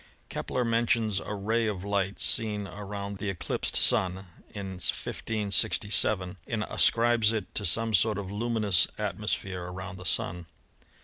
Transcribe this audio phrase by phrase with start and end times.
[0.29, 7.31] Kepler mentions a ray of light seen around the eclipsed Sun in 1567, and ascribes
[7.31, 10.47] it to some sort of luminous atmosphere around the Sun.